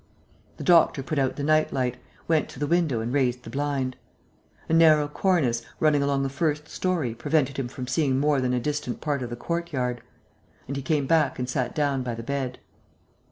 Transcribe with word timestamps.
The 0.57 0.63
doctor 0.63 1.03
put 1.03 1.19
out 1.19 1.35
the 1.35 1.43
night 1.43 1.71
light, 1.71 1.97
went 2.27 2.49
to 2.49 2.57
the 2.59 2.65
window 2.65 3.01
and 3.01 3.13
raised 3.13 3.43
the 3.43 3.51
blind. 3.51 3.97
A 4.67 4.73
narrow 4.73 5.07
cornice, 5.07 5.61
running 5.79 6.01
along 6.01 6.23
the 6.23 6.27
first 6.27 6.67
story, 6.67 7.13
prevented 7.13 7.57
him 7.59 7.67
from 7.67 7.85
seeing 7.85 8.19
more 8.19 8.41
than 8.41 8.51
a 8.55 8.59
distant 8.59 8.99
part 8.99 9.21
of 9.21 9.29
the 9.29 9.35
courtyard; 9.35 10.01
and 10.67 10.75
he 10.75 10.81
came 10.81 11.05
back 11.05 11.37
and 11.37 11.47
sat 11.47 11.75
down 11.75 12.01
by 12.01 12.15
the 12.15 12.23
bed. 12.23 12.57